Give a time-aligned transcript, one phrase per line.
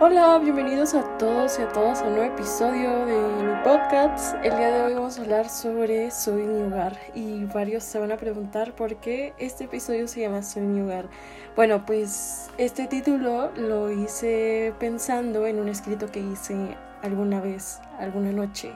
[0.00, 4.34] Hola, bienvenidos a todos y a todas a un nuevo episodio de mi podcast.
[4.42, 8.10] El día de hoy vamos a hablar sobre Soy mi hogar y varios se van
[8.10, 11.08] a preguntar por qué este episodio se llama Soy mi hogar.
[11.54, 18.32] Bueno, pues este título lo hice pensando en un escrito que hice alguna vez, alguna
[18.32, 18.72] noche,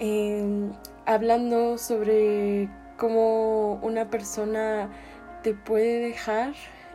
[0.00, 0.72] em,
[1.06, 4.90] hablando sobre cómo una persona
[5.44, 6.52] te puede dejar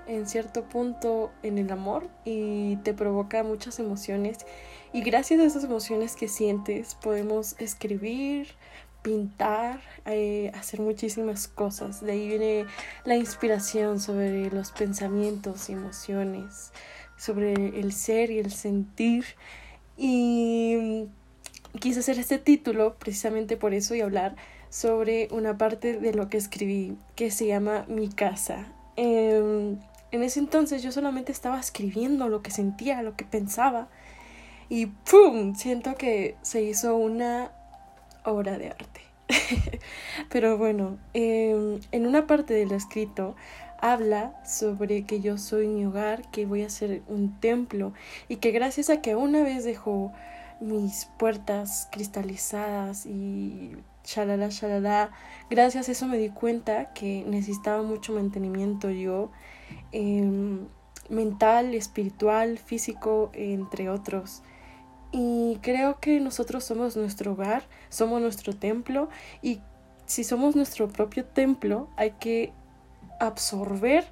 [0.08, 4.40] en cierto punto en el amor y te provoca muchas emociones
[4.94, 8.48] y gracias a esas emociones que sientes podemos escribir,
[9.02, 12.02] pintar, eh, hacer muchísimas cosas.
[12.02, 12.66] De ahí viene
[13.06, 16.72] la inspiración sobre los pensamientos emociones,
[17.18, 19.26] sobre el ser y el sentir.
[19.98, 21.08] Y
[21.80, 24.36] quise hacer este título precisamente por eso y hablar
[24.70, 28.74] sobre una parte de lo que escribí que se llama Mi casa.
[28.96, 29.78] Em,
[30.12, 33.88] en ese entonces yo solamente estaba escribiendo lo que sentía, lo que pensaba.
[34.70, 35.56] Y ¡pum!
[35.56, 37.52] Siento que se hizo una
[38.24, 39.02] obra de arte.
[40.30, 43.36] Pero bueno, em, en una parte del escrito
[43.80, 47.94] habla sobre que yo soy mi hogar, que voy a ser un templo
[48.28, 50.12] y que gracias a que una vez dejó
[50.60, 55.12] mis puertas cristalizadas y shalala, shalala,
[55.50, 59.30] gracias a eso me di cuenta que necesitaba mucho mantenimiento yo
[59.92, 60.68] Em,
[61.10, 64.44] mental, espiritual, físico, entre otros.
[65.12, 69.10] Y creo que nosotros somos nuestro hogar, somos nuestro templo
[69.42, 69.62] y
[70.06, 72.52] si somos nuestro propio templo hay que
[73.20, 74.06] absorber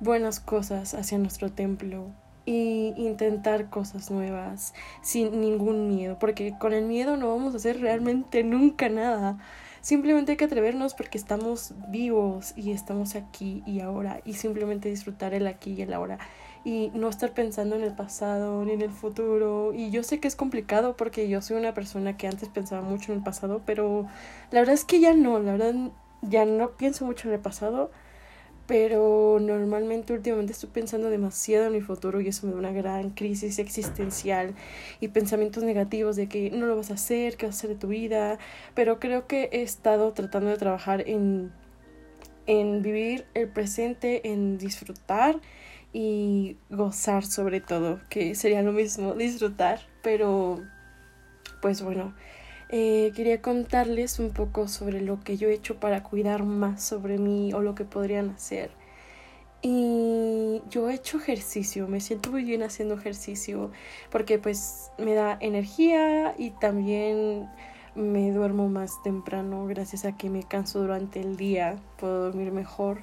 [0.00, 2.10] buenas cosas hacia nuestro templo
[2.44, 7.80] y intentar cosas nuevas sin ningún miedo, porque con el miedo no vamos a hacer
[7.80, 9.38] realmente nunca nada.
[9.80, 15.34] Simplemente hay que atrevernos porque estamos vivos y estamos aquí y ahora y simplemente disfrutar
[15.34, 16.18] el aquí y el ahora
[16.64, 19.72] y no estar pensando en el pasado ni en el futuro.
[19.72, 23.12] Y yo sé que es complicado porque yo soy una persona que antes pensaba mucho
[23.12, 24.06] en el pasado, pero
[24.50, 25.74] la verdad es que ya no, la verdad
[26.22, 27.90] ya no pienso mucho en el pasado
[28.68, 33.08] pero normalmente últimamente estoy pensando demasiado en mi futuro y eso me da una gran
[33.10, 34.54] crisis existencial
[35.00, 37.76] y pensamientos negativos de que no lo vas a hacer, qué vas a hacer de
[37.76, 38.38] tu vida,
[38.74, 41.50] pero creo que he estado tratando de trabajar en,
[42.46, 45.40] en vivir el presente, en disfrutar
[45.94, 50.62] y gozar sobre todo, que sería lo mismo, disfrutar, pero
[51.62, 52.14] pues bueno,
[52.70, 57.18] eh, quería contarles un poco sobre lo que yo he hecho para cuidar más sobre
[57.18, 58.70] mí o lo que podrían hacer.
[59.60, 63.72] Y yo he hecho ejercicio, me siento muy bien haciendo ejercicio
[64.10, 67.48] porque pues me da energía y también
[67.96, 73.02] me duermo más temprano gracias a que me canso durante el día, puedo dormir mejor.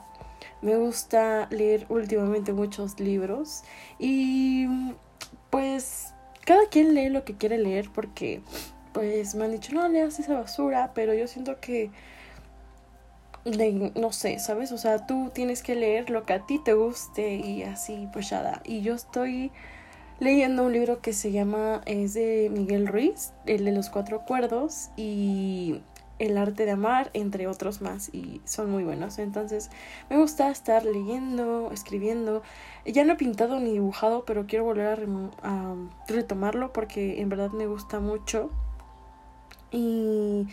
[0.62, 3.64] Me gusta leer últimamente muchos libros
[4.00, 4.68] y
[5.50, 6.14] pues
[6.46, 8.42] cada quien lee lo que quiere leer porque
[8.96, 11.92] pues me han dicho, no leas esa basura, pero yo siento que,
[13.44, 14.72] no sé, ¿sabes?
[14.72, 18.30] O sea, tú tienes que leer lo que a ti te guste y así, pues
[18.30, 18.62] ya da.
[18.64, 19.52] Y yo estoy
[20.22, 24.92] leyendo un libro que se llama, es de Miguel Ruiz, el de los cuatro acuerdos
[24.96, 25.82] y
[26.18, 29.20] el arte de amar, entre otros más, y son muy buenos.
[29.20, 29.72] Entonces,
[30.10, 32.44] me gusta estar leyendo, escribiendo.
[32.86, 35.06] Ya no he pintado ni dibujado, pero quiero volver
[35.44, 35.76] a
[36.08, 38.52] retomarlo porque en verdad me gusta mucho
[39.72, 40.48] y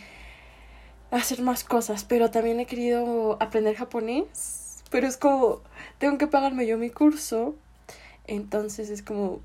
[1.11, 5.61] hacer más cosas, pero también he querido aprender japonés, pero es como,
[5.97, 7.55] tengo que pagarme yo mi curso,
[8.25, 9.41] entonces es como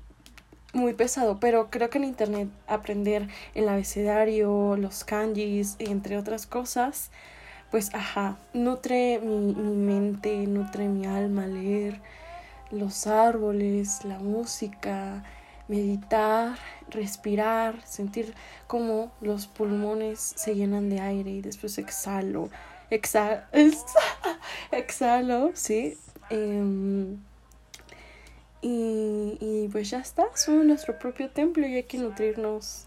[0.73, 7.11] muy pesado, pero creo que en internet aprender el abecedario, los kanjis, entre otras cosas,
[7.71, 11.99] pues ajá, nutre mi, mi mente, nutre mi alma leer
[12.71, 15.23] los árboles, la música,
[15.69, 16.57] meditar,
[16.89, 18.33] respirar, sentir
[18.67, 22.49] cómo los pulmones se llenan de aire y después exhalo,
[22.89, 23.43] exhalo,
[24.71, 25.97] exhalo, sí.
[26.29, 27.17] Em,
[28.61, 32.85] y, y pues ya está, somos nuestro propio templo y hay que nutrirnos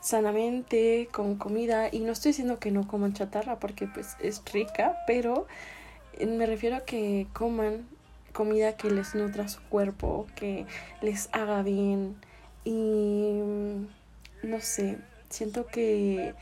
[0.00, 4.96] sanamente con comida y no estoy diciendo que no coman chatarra porque pues es rica,
[5.06, 5.46] pero
[6.26, 7.86] me refiero a que coman
[8.32, 10.66] comida que les nutra su cuerpo, que
[11.02, 12.16] les haga bien.
[12.64, 13.40] Y
[14.42, 14.98] no sé,
[15.28, 16.34] siento que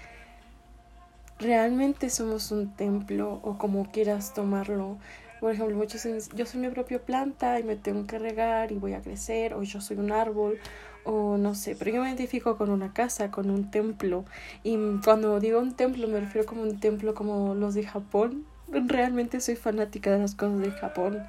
[1.39, 4.99] realmente somos un templo o como quieras tomarlo.
[5.41, 8.77] Por ejemplo, muchos dicen, yo soy mi propia planta y me tengo que regar y
[8.77, 10.59] voy a crecer, o yo soy un árbol,
[11.05, 14.25] o no sé, pero yo me identifico con una casa, con un templo.
[14.65, 18.45] Y cuando digo un templo me refiero como un templo como los de Japón.
[18.69, 21.23] Realmente soy fanática de las cosas de Japón.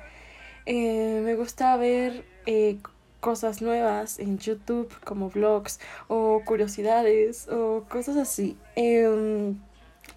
[0.66, 2.80] Eh, me gusta ver eh,
[3.20, 8.58] cosas nuevas en YouTube como vlogs o curiosidades o cosas así.
[8.76, 9.58] Em,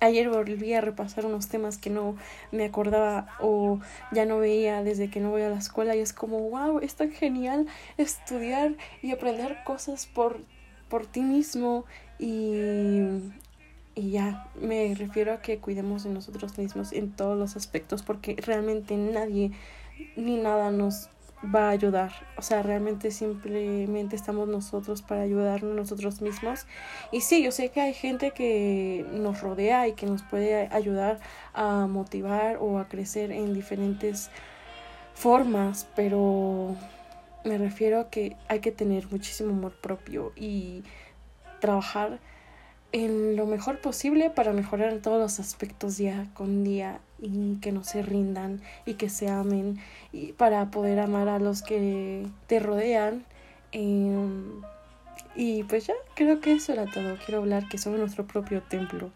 [0.01, 2.17] ayer volví a repasar unos temas que no
[2.51, 3.81] me acordaba o
[4.13, 6.95] ya no veía desde que no voy a la escuela y es como, wow, es
[6.95, 7.67] tan genial
[7.99, 10.41] estudiar y aprender cosas por,
[10.89, 11.85] por ti mismo
[12.19, 13.03] y,
[13.95, 18.37] y ya, me refiero a que cuidemos de nosotros mismos en todos los aspectos porque
[18.45, 19.53] realmente nadie
[20.17, 21.11] ni nada nos
[21.43, 22.13] va a ayudar.
[22.37, 26.67] O sea, realmente simplemente estamos nosotros para ayudarnos nosotros mismos.
[27.11, 31.21] Y sí, yo sé que hay gente que nos rodea y que nos puede ayudar
[31.53, 34.31] a motivar o a crecer en diferentes
[35.15, 36.77] formas, pero
[37.45, 40.85] me refiero a que hay que tener muchísimo amor propio y
[41.61, 42.19] trabajar
[42.93, 47.85] en lo mejor posible para mejorar todos los aspectos día con día y que no
[47.85, 49.79] se rindan y que se amen
[50.13, 53.25] y para poder amar a los que te rodean.
[53.73, 54.61] Em,
[55.35, 57.17] y pues ya, creo que eso era todo.
[57.25, 59.11] Quiero hablar que somos nuestro propio templo.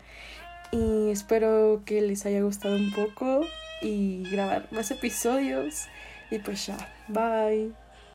[0.73, 3.43] Y espero que les haya gustado un poco
[3.82, 5.87] y grabar más episodios.
[6.31, 6.76] Y pues ya,
[7.08, 7.86] bye.